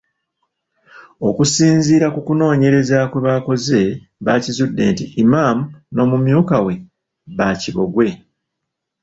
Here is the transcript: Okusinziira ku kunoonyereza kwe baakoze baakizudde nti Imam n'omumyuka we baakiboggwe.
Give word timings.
Okusinziira 1.27 2.07
ku 2.13 2.19
kunoonyereza 2.27 2.97
kwe 3.11 3.19
baakoze 3.25 3.81
baakizudde 4.25 4.83
nti 4.91 5.05
Imam 5.23 5.57
n'omumyuka 5.93 6.57
we 6.65 6.73
baakiboggwe. 7.37 8.07